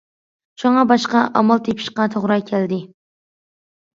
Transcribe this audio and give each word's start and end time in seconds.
شۇڭا، 0.61 0.85
باشقا 0.91 1.19
ئامال 1.41 1.61
تېپىشقا 1.67 2.07
توغرا 2.15 2.37
كەلدى. 2.47 2.79